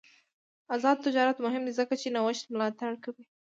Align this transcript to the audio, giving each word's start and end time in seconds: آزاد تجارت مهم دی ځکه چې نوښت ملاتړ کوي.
آزاد 0.75 0.97
تجارت 1.05 1.37
مهم 1.45 1.63
دی 1.67 1.73
ځکه 1.79 1.93
چې 2.01 2.07
نوښت 2.15 2.45
ملاتړ 2.53 2.93
کوي. 3.03 3.25